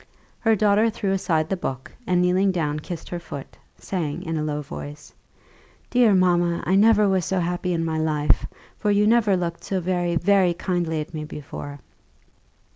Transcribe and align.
Her 0.39 0.55
daughter 0.55 0.89
threw 0.89 1.11
aside 1.11 1.47
the 1.47 1.55
book, 1.55 1.91
and 2.07 2.23
kneeling 2.23 2.51
down 2.51 2.79
kissed 2.79 3.07
her 3.09 3.19
foot, 3.19 3.55
saying, 3.77 4.23
in 4.23 4.35
a 4.35 4.41
low 4.41 4.63
voice, 4.63 5.13
"Dear 5.91 6.15
mamma, 6.15 6.63
I 6.65 6.73
never 6.73 7.07
was 7.07 7.23
so 7.23 7.39
happy 7.39 7.71
in 7.71 7.85
my 7.85 7.99
life; 7.99 8.47
for 8.79 8.89
you 8.89 9.05
never 9.05 9.37
looked 9.37 9.63
so 9.63 9.79
very, 9.79 10.15
very 10.15 10.55
kindly 10.55 11.01
at 11.01 11.13
me 11.13 11.23
before." 11.23 11.81